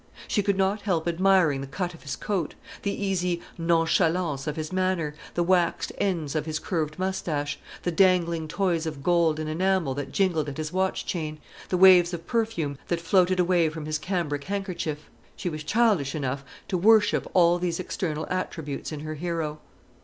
She 0.27 0.41
could 0.41 0.57
not 0.57 0.81
help 0.81 1.07
admiring 1.07 1.61
the 1.61 1.67
cut 1.67 1.93
of 1.93 2.01
his 2.01 2.15
coat, 2.15 2.55
the 2.81 2.89
easy 2.91 3.39
nonchalance 3.55 4.47
of 4.47 4.55
his 4.55 4.73
manner, 4.73 5.13
the 5.35 5.43
waxed 5.43 5.91
ends 5.99 6.33
of 6.33 6.47
his 6.47 6.57
curved 6.57 6.97
moustache, 6.97 7.59
the 7.83 7.91
dangling 7.91 8.47
toys 8.47 8.87
of 8.87 9.03
gold 9.03 9.39
and 9.39 9.47
enamel 9.47 9.93
that 9.93 10.11
jingled 10.11 10.49
at 10.49 10.57
his 10.57 10.73
watch 10.73 11.05
chain, 11.05 11.37
the 11.69 11.77
waves 11.77 12.15
of 12.15 12.25
perfume 12.25 12.79
that 12.87 12.99
floated 12.99 13.39
away 13.39 13.69
from 13.69 13.85
his 13.85 13.99
cambric 13.99 14.45
handkerchief. 14.45 15.07
She 15.35 15.49
was 15.49 15.63
childish 15.63 16.15
enough 16.15 16.43
to 16.69 16.79
worship 16.79 17.27
all 17.35 17.59
these 17.59 17.79
external 17.79 18.25
attributes 18.31 18.91
in 18.91 19.01
her 19.01 19.13
hero. 19.13 19.59